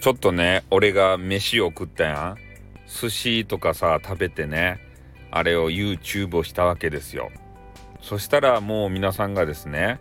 [0.00, 2.36] ちょっとね、俺が飯を食ったやん。
[2.86, 4.78] 寿司とかさ、食べてね、
[5.30, 7.30] あれを YouTube をしたわけですよ。
[8.00, 9.98] そしたらもう皆さんがですね、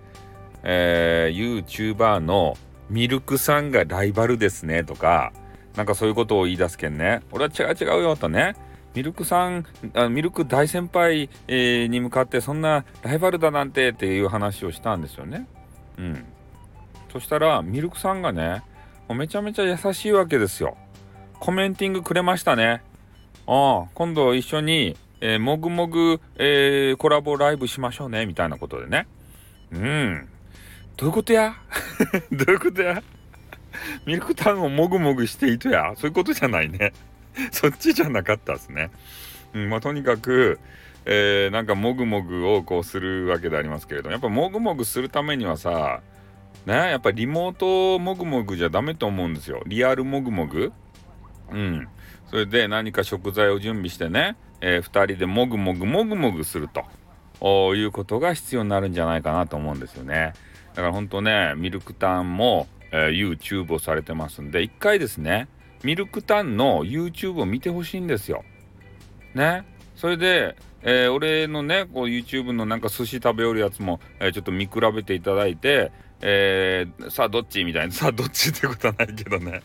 [0.64, 2.58] えー、YouTuber の
[2.90, 5.34] ミルクさんがライバルですねとか、
[5.76, 7.22] なんかそういうことを言い出すけんね。
[7.32, 8.56] 俺は違う違うよとね。
[8.94, 15.48] ミルクさん、あミルク大先輩、えー、に向かってそんなライバルだなんてっていう話をしたんですよね。
[15.98, 16.26] うん。
[17.12, 18.64] そしたら、ミルクさんがね、
[19.08, 20.78] もうめちゃめちゃ優しいわけですよ。
[21.40, 22.82] コメンティングくれましたね。
[23.48, 29.08] ああ、今度一緒に、えー、もぐもぐ、えー、コラボライブしましょうね、みたいなことでね。
[29.72, 30.30] うん。
[30.96, 31.56] どういうことや？
[32.32, 33.02] どういうことや？
[34.06, 35.94] ミルクタウンをもぐもぐしていとや？
[35.98, 36.94] そういうことじゃないね。
[37.52, 38.92] そっちじゃなかったですね。
[39.54, 40.60] うん、まあとにかく、
[41.06, 46.02] えー、なんかもぐもぐをこうするわけでありますけれどもやっぱもぐもぐするためにはさ
[46.66, 49.62] ねやっぱりリモートもぐもぐじゃダメと思うんですよ。
[49.66, 50.72] リアルもぐもぐ
[51.52, 51.88] うん。
[52.30, 56.86] それで何か食材を準備してね、えー、2人でもぐもぐもぐもぐすると。
[57.76, 60.34] いうことが必要になるんじゃないかなと思うんですよね。
[60.74, 65.48] だからほんとねミルクタンも、えー、YouTube をされてますんで一回ですね
[65.84, 68.44] ミルクタンの YouTube を見てほしいんですよ。
[69.36, 69.66] ね。
[69.96, 75.92] それで、えー、俺のねこう YouTube のなんか寿司食べよるやつも、えー、ちょっと見比べていただいて、
[76.22, 77.64] えー、さあどっち？
[77.64, 77.94] みたいな。
[77.94, 79.62] さあどっちってことはないけどね。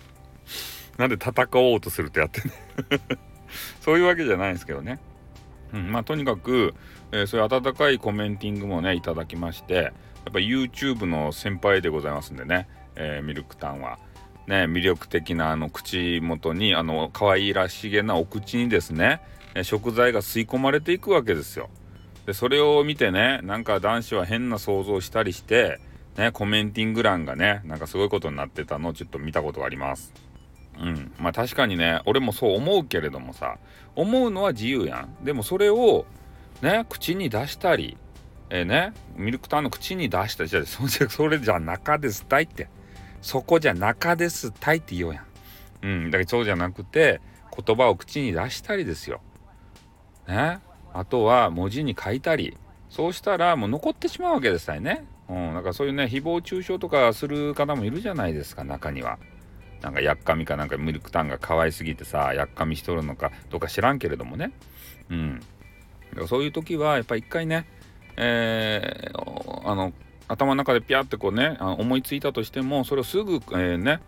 [0.99, 2.53] なんで戦おうとするとやってね
[3.81, 4.99] そういうわけじゃないんですけどね、
[5.73, 6.75] うん、まあとにかく、
[7.13, 9.93] えー、そういう温かいコメンティングもねいただきましてやっ
[10.33, 13.99] ぱ YouTube の先輩でございますんでね、えー、ミルクタンは。
[14.49, 19.21] ね、魅力的なあの口元にあの可愛らしげなお口にですね
[19.65, 21.71] 食材が吸い込まれていくわけですよ。
[22.27, 25.81] でそれを見てねなんか男子は変な想像したりして、
[26.17, 30.13] ね、コメンティング欄がねなんかすごいことになってたのをちょっと見たことがあります。
[30.79, 33.59] うん、まあ確かにね俺もそう思うけれどもさ
[33.97, 35.25] 思うのは自由やん。
[35.25, 36.07] でもそれを
[36.63, 37.97] ね口に出したり
[38.51, 42.69] えー、ねミルクタンの口に出したりじゃ それじゃ中ですたいって
[43.21, 45.25] そこじゃ中ですたいって言おうやん。
[45.81, 47.21] うん、だからそうじゃなくて
[47.65, 49.21] 言葉を口に出したりですよ。
[50.29, 50.61] ね、
[50.93, 52.57] あとは文字に書いたり
[52.91, 55.05] そうしたらもう残ってしまうわけですよね。
[55.29, 59.19] うん、だかそういうね誹謗中傷とかする方もいるじゃないですか中には。
[59.83, 64.53] なんかやっかみかなんかミルクタンが可愛すぎてさやっかみしとるのかどうか知らんけれどもね。
[65.11, 65.41] うん。
[66.27, 67.67] そういう時はやっぱ一回ね、
[68.17, 69.93] えー、あの
[70.27, 74.01] 頭の中でピャってこうね思いついたとしてもそれをすぐ、えー、ね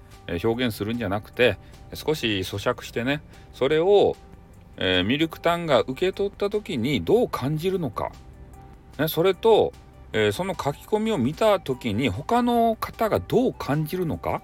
[0.42, 1.58] 表現するんじゃなくて
[1.94, 3.22] 少し咀嚼してね
[3.52, 4.16] それを
[4.80, 8.10] えー、ミルクタンが受け取った時にどう感じるのか、
[8.98, 9.72] ね、それと、
[10.12, 14.42] えー、その書き込みを見た時に他の方がどう感じるのか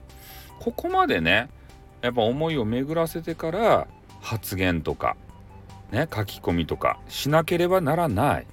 [0.60, 1.48] ここまでね
[2.02, 3.88] やっぱ思いを巡らせてから
[4.20, 5.16] 発言とか、
[5.90, 8.46] ね、書き込みとかしなければならない。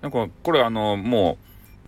[0.00, 1.38] なんかこれあのも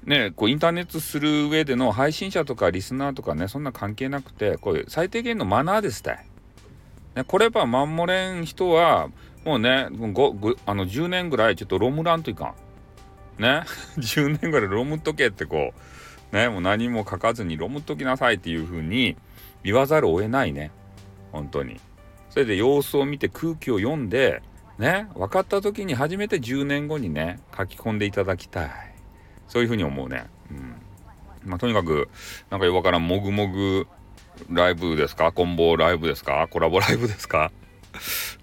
[0.07, 6.27] うねこうインターネットする上での配信者とかリスナーとかねそんな関係なくてこういう最低限のマナーですたい。
[7.15, 9.09] ね、これば守れん人は
[9.45, 10.35] もうねご
[10.67, 12.55] あの10年ぐらいちょっとロムらんといか
[13.39, 13.43] ん。
[13.43, 13.63] ね
[13.99, 15.73] 10年ぐらいロムっとけってこ
[16.33, 19.17] うねもう何も書かずにロムっときなさいっていう風に
[19.63, 20.71] 言わざるを得ないね
[21.33, 21.81] 本当に。
[22.31, 24.43] それで様子を見て空気を読んで
[24.79, 28.71] ね分かった時に初めて10年後にね書き込んでいただきたい
[29.47, 30.27] そういう風に思うね。
[30.51, 30.75] うん
[31.45, 32.09] まあ、とにかく
[32.51, 33.87] なんかよわからんもぐもぐ
[34.51, 35.33] ライブですか？
[35.33, 36.49] コンボライブですか？
[36.51, 37.53] コラボライブですか？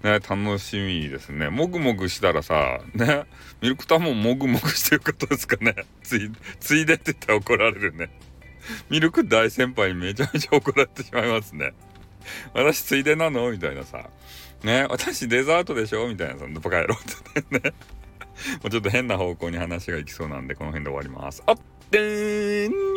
[0.02, 1.50] ね、楽しみですね。
[1.50, 3.24] もぐもぐしたらさ、ね、
[3.60, 5.74] ミルクタンももぐもぐしてることですかね？
[6.02, 8.10] つい、ついでって言ったら怒られるね。
[8.88, 11.72] ミルク大先輩にめちゃめちゃ怒られてしまいますね。
[12.54, 13.50] 私ついでなの？
[13.50, 14.08] みたいなさ。
[14.62, 16.08] ね、私デザートでしょ？
[16.08, 16.98] みたいな、そんなバカ野郎っ
[17.50, 17.74] てね。
[18.62, 21.42] もうちょっと変な方向に話がいきそうなんで、この辺で終わります。
[21.46, 21.56] あっ
[21.90, 22.91] でーん